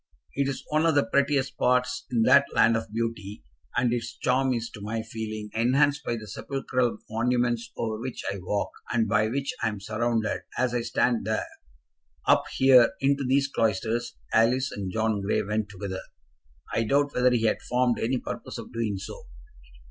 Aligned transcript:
It 0.33 0.47
is 0.47 0.65
one 0.69 0.87
of 0.87 0.95
the 0.95 1.05
prettiest 1.05 1.49
spots 1.49 2.07
in 2.09 2.23
that 2.23 2.47
land 2.55 2.75
of 2.75 2.91
beauty; 2.91 3.43
and 3.77 3.93
its 3.93 4.17
charm 4.17 4.51
is 4.51 4.67
to 4.71 4.81
my 4.81 5.03
feeling 5.03 5.51
enhanced 5.53 6.03
by 6.03 6.15
the 6.15 6.25
sepulchral 6.27 6.97
monuments 7.07 7.69
over 7.77 7.99
which 8.01 8.23
I 8.33 8.39
walk, 8.39 8.71
and 8.91 9.07
by 9.07 9.27
which 9.27 9.53
I 9.61 9.67
am 9.67 9.79
surrounded, 9.79 10.41
as 10.57 10.73
I 10.73 10.81
stand 10.81 11.25
there. 11.27 11.45
Up 12.27 12.45
here, 12.57 12.93
into 12.99 13.23
these 13.23 13.47
cloisters, 13.47 14.15
Alice 14.33 14.71
and 14.71 14.91
John 14.91 15.21
Grey 15.21 15.43
went 15.43 15.69
together. 15.69 16.01
I 16.73 16.83
doubt 16.85 17.13
whether 17.13 17.29
he 17.29 17.43
had 17.43 17.61
formed 17.61 17.99
any 17.99 18.17
purpose 18.17 18.57
of 18.57 18.73
doing 18.73 18.97
so. 18.97 19.25